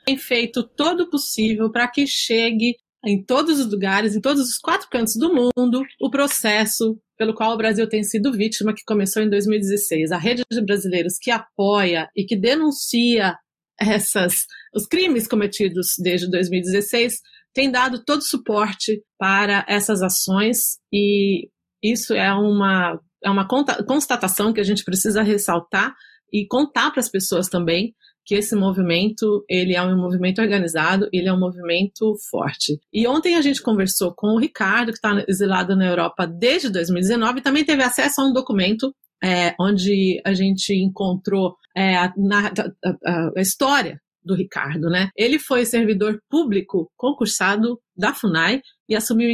tem 0.05 0.17
feito 0.17 0.63
todo 0.63 1.01
o 1.01 1.09
possível 1.09 1.71
para 1.71 1.87
que 1.87 2.07
chegue 2.07 2.75
em 3.05 3.23
todos 3.23 3.59
os 3.59 3.71
lugares, 3.71 4.15
em 4.15 4.21
todos 4.21 4.49
os 4.49 4.57
quatro 4.57 4.87
cantos 4.89 5.15
do 5.15 5.31
mundo, 5.33 5.83
o 6.01 6.09
processo 6.09 6.99
pelo 7.17 7.33
qual 7.33 7.53
o 7.53 7.57
Brasil 7.57 7.87
tem 7.87 8.03
sido 8.03 8.33
vítima, 8.33 8.73
que 8.73 8.83
começou 8.83 9.21
em 9.21 9.29
2016. 9.29 10.11
A 10.11 10.17
rede 10.17 10.43
de 10.51 10.61
brasileiros 10.61 11.17
que 11.19 11.31
apoia 11.31 12.09
e 12.15 12.25
que 12.25 12.35
denuncia 12.35 13.37
essas, 13.79 14.45
os 14.73 14.85
crimes 14.85 15.27
cometidos 15.27 15.93
desde 15.97 16.29
2016 16.29 17.19
tem 17.53 17.71
dado 17.71 18.03
todo 18.03 18.21
suporte 18.21 19.01
para 19.17 19.65
essas 19.67 20.01
ações 20.01 20.77
e 20.91 21.49
isso 21.81 22.13
é 22.13 22.33
uma, 22.33 22.99
é 23.23 23.29
uma 23.29 23.47
constatação 23.47 24.51
que 24.51 24.59
a 24.59 24.63
gente 24.63 24.83
precisa 24.83 25.21
ressaltar 25.21 25.93
e 26.33 26.45
contar 26.47 26.91
para 26.91 26.99
as 26.99 27.09
pessoas 27.09 27.47
também 27.47 27.93
que 28.25 28.33
esse 28.33 28.55
movimento 28.55 29.45
ele 29.47 29.75
é 29.75 29.81
um 29.81 29.95
movimento 29.95 30.41
organizado, 30.41 31.07
ele 31.13 31.27
é 31.27 31.33
um 31.33 31.39
movimento 31.39 32.15
forte. 32.29 32.79
E 32.91 33.07
ontem 33.07 33.35
a 33.35 33.41
gente 33.41 33.61
conversou 33.61 34.13
com 34.15 34.29
o 34.29 34.39
Ricardo, 34.39 34.91
que 34.91 34.97
está 34.97 35.23
exilado 35.27 35.75
na 35.75 35.85
Europa 35.85 36.25
desde 36.25 36.69
2019, 36.69 37.39
e 37.39 37.43
também 37.43 37.63
teve 37.63 37.83
acesso 37.83 38.21
a 38.21 38.25
um 38.25 38.33
documento 38.33 38.93
é, 39.25 39.55
onde 39.59 40.21
a 40.23 40.35
gente 40.35 40.71
encontrou 40.75 41.55
é, 41.75 41.95
a, 41.95 42.05
a, 42.05 43.31
a, 43.35 43.41
história 43.41 43.99
do 44.23 44.35
Ricardo, 44.35 44.87
né? 44.87 45.09
Ele 45.15 45.39
foi 45.39 45.65
servidor 45.65 46.19
público 46.29 46.91
concursado 46.95 47.79
da 47.97 48.13
FUNAI 48.13 48.61
e 48.87 48.95
assumiu 48.95 49.29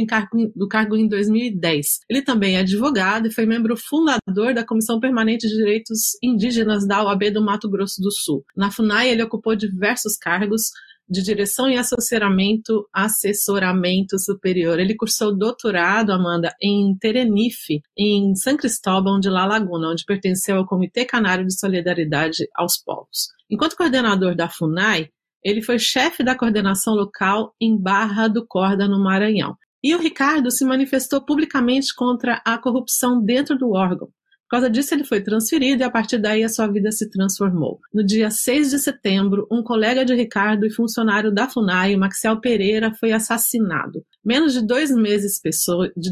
o 0.56 0.68
cargo, 0.68 0.96
em 0.96 1.06
2010. 1.08 1.86
Ele 2.08 2.22
também 2.22 2.56
é 2.56 2.60
advogado 2.60 3.26
e 3.26 3.32
foi 3.32 3.44
membro 3.44 3.76
fundador 3.76 4.54
da 4.54 4.64
Comissão 4.64 4.98
Permanente 4.98 5.46
de 5.46 5.56
Direitos 5.56 6.16
Indígenas 6.22 6.86
da 6.86 7.04
OAB 7.04 7.30
do 7.30 7.44
Mato 7.44 7.68
Grosso 7.68 8.00
do 8.00 8.10
Sul. 8.10 8.44
Na 8.56 8.70
FUNAI, 8.70 9.10
ele 9.10 9.22
ocupou 9.22 9.54
diversos 9.54 10.16
cargos, 10.16 10.70
de 11.12 11.22
direção 11.22 11.68
e 11.68 11.76
assessoramento, 11.76 12.88
assessoramento 12.90 14.18
superior. 14.18 14.80
Ele 14.80 14.96
cursou 14.96 15.36
doutorado, 15.36 16.10
Amanda, 16.10 16.54
em 16.60 16.96
Terenife, 16.98 17.82
em 17.96 18.34
São 18.34 18.56
Cristóvão 18.56 19.20
de 19.20 19.28
La 19.28 19.44
Laguna, 19.44 19.90
onde 19.90 20.06
pertenceu 20.06 20.56
ao 20.56 20.66
Comitê 20.66 21.04
Canário 21.04 21.46
de 21.46 21.58
Solidariedade 21.58 22.48
aos 22.54 22.82
Povos. 22.82 23.28
Enquanto 23.50 23.76
coordenador 23.76 24.34
da 24.34 24.48
FUNAI, 24.48 25.10
ele 25.44 25.60
foi 25.60 25.78
chefe 25.78 26.24
da 26.24 26.34
coordenação 26.34 26.94
local 26.94 27.54
em 27.60 27.76
Barra 27.76 28.26
do 28.26 28.46
Corda, 28.46 28.88
no 28.88 29.02
Maranhão. 29.02 29.54
E 29.84 29.94
o 29.94 29.98
Ricardo 29.98 30.50
se 30.50 30.64
manifestou 30.64 31.22
publicamente 31.22 31.94
contra 31.94 32.40
a 32.44 32.56
corrupção 32.56 33.22
dentro 33.22 33.58
do 33.58 33.72
órgão, 33.72 34.08
causa 34.52 34.70
disso, 34.70 34.94
ele 34.94 35.04
foi 35.04 35.22
transferido 35.22 35.82
e 35.82 35.84
a 35.84 35.90
partir 35.90 36.18
daí 36.18 36.44
a 36.44 36.48
sua 36.48 36.66
vida 36.66 36.92
se 36.92 37.08
transformou. 37.08 37.80
No 37.92 38.04
dia 38.04 38.30
6 38.30 38.70
de 38.70 38.78
setembro, 38.78 39.46
um 39.50 39.62
colega 39.62 40.04
de 40.04 40.14
Ricardo 40.14 40.66
e 40.66 40.70
funcionário 40.70 41.32
da 41.32 41.48
FUNAI, 41.48 41.96
Maxel 41.96 42.40
Pereira, 42.40 42.92
foi 42.94 43.12
assassinado. 43.12 44.04
Menos 44.24 44.52
de 44.52 44.64
dois 44.64 44.90
meses 44.90 45.40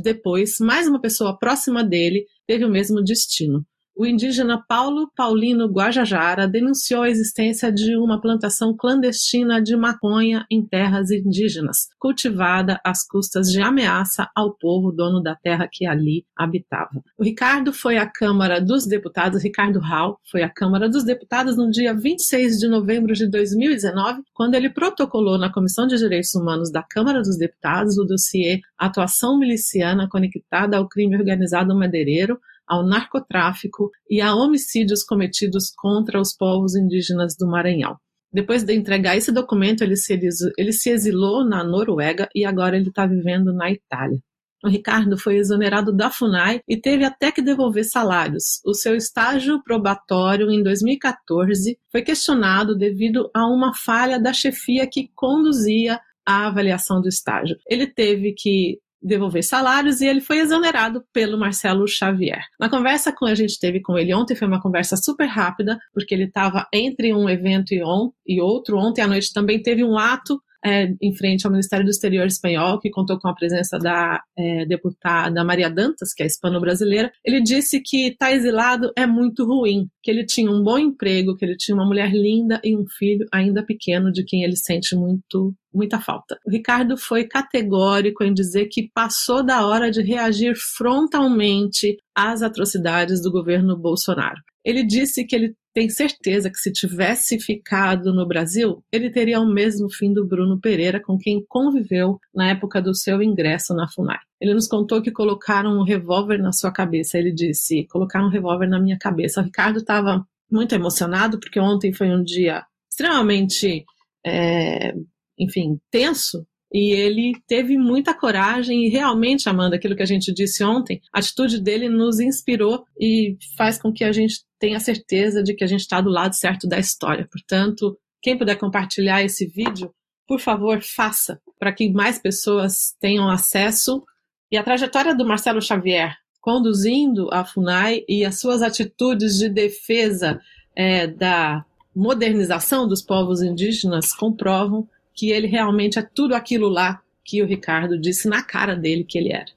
depois, 0.02 0.56
mais 0.58 0.88
uma 0.88 1.00
pessoa 1.00 1.38
próxima 1.38 1.84
dele 1.84 2.24
teve 2.46 2.64
o 2.64 2.70
mesmo 2.70 3.02
destino 3.02 3.64
o 4.00 4.06
indígena 4.06 4.64
Paulo 4.66 5.10
Paulino 5.14 5.66
Guajajara 5.66 6.48
denunciou 6.48 7.02
a 7.02 7.10
existência 7.10 7.70
de 7.70 7.98
uma 7.98 8.18
plantação 8.18 8.74
clandestina 8.74 9.60
de 9.60 9.76
maconha 9.76 10.46
em 10.50 10.64
terras 10.64 11.10
indígenas, 11.10 11.88
cultivada 11.98 12.80
às 12.82 13.06
custas 13.06 13.48
de 13.48 13.60
ameaça 13.60 14.26
ao 14.34 14.54
povo 14.54 14.90
dono 14.90 15.22
da 15.22 15.36
terra 15.36 15.68
que 15.70 15.84
ali 15.84 16.24
habitava. 16.34 17.02
O 17.18 17.22
Ricardo 17.22 17.74
foi 17.74 17.98
à 17.98 18.06
Câmara 18.06 18.58
dos 18.58 18.86
Deputados, 18.86 19.42
Ricardo 19.42 19.78
Hall 19.80 20.18
foi 20.30 20.42
à 20.42 20.48
Câmara 20.48 20.88
dos 20.88 21.04
Deputados 21.04 21.58
no 21.58 21.70
dia 21.70 21.92
26 21.92 22.58
de 22.58 22.68
novembro 22.68 23.12
de 23.12 23.28
2019, 23.28 24.22
quando 24.32 24.54
ele 24.54 24.70
protocolou 24.70 25.36
na 25.36 25.52
Comissão 25.52 25.86
de 25.86 25.98
Direitos 25.98 26.34
Humanos 26.34 26.72
da 26.72 26.82
Câmara 26.82 27.20
dos 27.20 27.36
Deputados 27.36 27.98
o 27.98 28.04
dossiê 28.06 28.60
Atuação 28.78 29.38
Miliciana 29.38 30.08
Conectada 30.08 30.78
ao 30.78 30.88
Crime 30.88 31.18
Organizado 31.18 31.76
Madeireiro, 31.76 32.40
ao 32.70 32.86
narcotráfico 32.86 33.90
e 34.08 34.20
a 34.20 34.32
homicídios 34.32 35.02
cometidos 35.02 35.72
contra 35.76 36.20
os 36.20 36.32
povos 36.32 36.76
indígenas 36.76 37.34
do 37.36 37.48
Maranhão. 37.48 37.96
Depois 38.32 38.62
de 38.62 38.72
entregar 38.72 39.16
esse 39.16 39.32
documento, 39.32 39.82
ele 39.82 39.96
se, 39.96 40.16
ele 40.56 40.72
se 40.72 40.88
exilou 40.88 41.44
na 41.44 41.64
Noruega 41.64 42.28
e 42.32 42.44
agora 42.44 42.76
ele 42.76 42.88
está 42.88 43.04
vivendo 43.04 43.52
na 43.52 43.72
Itália. 43.72 44.20
O 44.62 44.68
Ricardo 44.68 45.16
foi 45.18 45.36
exonerado 45.36 45.90
da 45.90 46.10
FUNAI 46.10 46.60
e 46.68 46.76
teve 46.76 47.04
até 47.04 47.32
que 47.32 47.42
devolver 47.42 47.82
salários. 47.82 48.60
O 48.64 48.74
seu 48.74 48.94
estágio 48.94 49.60
probatório 49.64 50.50
em 50.50 50.62
2014 50.62 51.76
foi 51.90 52.02
questionado 52.02 52.76
devido 52.76 53.30
a 53.34 53.46
uma 53.46 53.74
falha 53.74 54.20
da 54.20 54.32
chefia 54.32 54.86
que 54.86 55.10
conduzia 55.14 55.98
a 56.24 56.46
avaliação 56.46 57.00
do 57.00 57.08
estágio. 57.08 57.56
Ele 57.66 57.86
teve 57.86 58.34
que 58.36 58.78
devolver 59.02 59.42
salários 59.42 60.00
e 60.00 60.06
ele 60.06 60.20
foi 60.20 60.38
exonerado 60.38 61.02
pelo 61.12 61.38
Marcelo 61.38 61.86
Xavier. 61.86 62.42
Na 62.58 62.68
conversa 62.68 63.12
que 63.12 63.24
a 63.24 63.34
gente 63.34 63.58
teve 63.58 63.80
com 63.80 63.98
ele 63.98 64.14
ontem 64.14 64.34
foi 64.34 64.46
uma 64.46 64.60
conversa 64.60 64.96
super 64.96 65.26
rápida, 65.26 65.78
porque 65.92 66.14
ele 66.14 66.24
estava 66.24 66.66
entre 66.72 67.14
um 67.14 67.28
evento 67.28 67.72
e, 67.72 67.82
on, 67.82 68.10
e 68.26 68.40
outro. 68.40 68.76
Ontem 68.76 69.02
à 69.02 69.06
noite 69.06 69.32
também 69.32 69.62
teve 69.62 69.82
um 69.84 69.98
ato 69.98 70.40
é, 70.64 70.92
em 71.00 71.14
frente 71.14 71.46
ao 71.46 71.52
Ministério 71.52 71.84
do 71.84 71.90
Exterior 71.90 72.26
espanhol, 72.26 72.78
que 72.78 72.90
contou 72.90 73.18
com 73.18 73.28
a 73.28 73.34
presença 73.34 73.78
da 73.78 74.22
é, 74.36 74.66
deputada 74.66 75.44
Maria 75.44 75.70
Dantas, 75.70 76.12
que 76.12 76.22
é 76.22 76.26
hispano-brasileira, 76.26 77.10
ele 77.24 77.42
disse 77.42 77.80
que 77.80 78.08
estar 78.08 78.26
tá 78.26 78.32
exilado 78.32 78.92
é 78.96 79.06
muito 79.06 79.44
ruim, 79.44 79.88
que 80.02 80.10
ele 80.10 80.24
tinha 80.24 80.50
um 80.50 80.62
bom 80.62 80.78
emprego, 80.78 81.36
que 81.36 81.44
ele 81.44 81.56
tinha 81.56 81.74
uma 81.74 81.86
mulher 81.86 82.12
linda 82.12 82.60
e 82.62 82.76
um 82.76 82.84
filho 82.86 83.26
ainda 83.32 83.64
pequeno 83.64 84.12
de 84.12 84.24
quem 84.24 84.44
ele 84.44 84.56
sente 84.56 84.94
muito 84.94 85.54
muita 85.72 86.00
falta. 86.00 86.38
O 86.46 86.50
Ricardo 86.50 86.96
foi 86.96 87.24
categórico 87.24 88.24
em 88.24 88.32
dizer 88.32 88.66
que 88.66 88.90
passou 88.92 89.42
da 89.44 89.66
hora 89.66 89.90
de 89.90 90.02
reagir 90.02 90.54
frontalmente 90.56 91.96
às 92.14 92.42
atrocidades 92.42 93.22
do 93.22 93.30
governo 93.30 93.76
Bolsonaro. 93.76 94.40
Ele 94.64 94.84
disse 94.84 95.24
que 95.24 95.34
ele 95.34 95.54
tem 95.72 95.88
certeza 95.88 96.50
que 96.50 96.58
se 96.58 96.72
tivesse 96.72 97.38
ficado 97.38 98.12
no 98.12 98.26
Brasil, 98.26 98.82
ele 98.92 99.08
teria 99.08 99.40
o 99.40 99.46
mesmo 99.46 99.88
fim 99.88 100.12
do 100.12 100.26
Bruno 100.26 100.60
Pereira, 100.60 101.00
com 101.00 101.16
quem 101.16 101.44
conviveu 101.48 102.18
na 102.34 102.50
época 102.50 102.82
do 102.82 102.94
seu 102.94 103.22
ingresso 103.22 103.72
na 103.72 103.88
FUNAI. 103.88 104.18
Ele 104.40 104.54
nos 104.54 104.66
contou 104.66 105.00
que 105.00 105.12
colocaram 105.12 105.78
um 105.78 105.84
revólver 105.84 106.38
na 106.38 106.52
sua 106.52 106.72
cabeça. 106.72 107.18
Ele 107.18 107.32
disse: 107.32 107.86
colocaram 107.88 108.26
um 108.26 108.30
revólver 108.30 108.66
na 108.66 108.80
minha 108.80 108.98
cabeça. 108.98 109.40
O 109.40 109.44
Ricardo 109.44 109.78
estava 109.78 110.26
muito 110.50 110.74
emocionado, 110.74 111.38
porque 111.38 111.60
ontem 111.60 111.92
foi 111.92 112.10
um 112.10 112.22
dia 112.22 112.64
extremamente, 112.90 113.84
é, 114.26 114.92
enfim, 115.40 115.80
tenso 115.90 116.46
e 116.72 116.92
ele 116.92 117.32
teve 117.48 117.76
muita 117.76 118.14
coragem 118.14 118.86
e 118.86 118.88
realmente, 118.88 119.48
Amanda, 119.48 119.74
aquilo 119.74 119.96
que 119.96 120.02
a 120.02 120.06
gente 120.06 120.32
disse 120.32 120.62
ontem, 120.62 121.00
a 121.12 121.18
atitude 121.18 121.60
dele 121.60 121.88
nos 121.88 122.20
inspirou 122.20 122.84
e 122.98 123.36
faz 123.56 123.76
com 123.76 123.92
que 123.92 124.04
a 124.04 124.12
gente 124.12 124.44
tenha 124.58 124.78
certeza 124.78 125.42
de 125.42 125.54
que 125.54 125.64
a 125.64 125.66
gente 125.66 125.80
está 125.80 126.00
do 126.00 126.10
lado 126.10 126.34
certo 126.34 126.68
da 126.68 126.78
história. 126.78 127.26
Portanto, 127.30 127.98
quem 128.22 128.38
puder 128.38 128.56
compartilhar 128.56 129.20
esse 129.22 129.46
vídeo, 129.46 129.92
por 130.28 130.38
favor, 130.38 130.80
faça, 130.80 131.40
para 131.58 131.72
que 131.72 131.90
mais 131.90 132.20
pessoas 132.20 132.94
tenham 133.00 133.28
acesso. 133.28 134.04
E 134.52 134.56
a 134.56 134.62
trajetória 134.62 135.14
do 135.14 135.26
Marcelo 135.26 135.60
Xavier 135.60 136.14
conduzindo 136.40 137.28
a 137.32 137.44
FUNAI 137.44 138.02
e 138.08 138.24
as 138.24 138.40
suas 138.40 138.62
atitudes 138.62 139.38
de 139.38 139.48
defesa 139.48 140.40
é, 140.74 141.06
da 141.06 141.64
modernização 141.94 142.88
dos 142.88 143.02
povos 143.02 143.42
indígenas 143.42 144.14
comprovam 144.14 144.88
que 145.20 145.30
ele 145.30 145.46
realmente 145.46 145.98
é 145.98 146.02
tudo 146.02 146.34
aquilo 146.34 146.70
lá 146.70 147.02
que 147.22 147.42
o 147.42 147.46
Ricardo 147.46 148.00
disse 148.00 148.26
na 148.26 148.42
cara 148.42 148.74
dele 148.74 149.04
que 149.04 149.18
ele 149.18 149.30
era. 149.30 149.52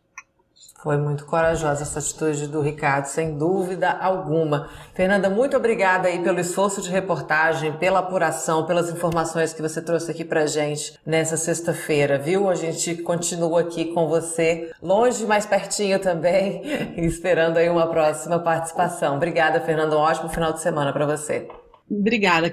Foi 0.83 0.97
muito 0.97 1.25
corajosa 1.25 1.83
essa 1.83 1.99
atitude 1.99 2.47
do 2.47 2.59
Ricardo, 2.59 3.05
sem 3.05 3.37
dúvida 3.37 3.89
alguma. 3.89 4.69
Fernanda, 4.93 5.29
muito 5.29 5.55
obrigada 5.55 6.09
aí 6.09 6.21
pelo 6.21 6.41
esforço 6.41 6.81
de 6.81 6.89
reportagem, 6.89 7.71
pela 7.77 7.99
apuração, 7.99 8.65
pelas 8.65 8.89
informações 8.89 9.53
que 9.53 9.61
você 9.61 9.81
trouxe 9.81 10.11
aqui 10.11 10.25
pra 10.25 10.45
gente 10.45 10.99
nessa 11.05 11.37
sexta-feira, 11.37 12.19
viu? 12.19 12.49
A 12.49 12.55
gente 12.55 12.97
continua 12.97 13.61
aqui 13.61 13.85
com 13.93 14.09
você, 14.09 14.69
longe, 14.81 15.25
mais 15.25 15.45
pertinho 15.45 15.97
também, 15.97 16.61
esperando 16.99 17.55
aí 17.55 17.69
uma 17.69 17.87
próxima 17.87 18.37
participação. 18.37 19.15
Obrigada, 19.15 19.61
Fernanda. 19.61 19.95
Um 19.95 20.01
ótimo 20.01 20.27
final 20.27 20.51
de 20.51 20.59
semana 20.59 20.91
para 20.91 21.05
você. 21.05 21.47
Obrigada. 21.89 22.41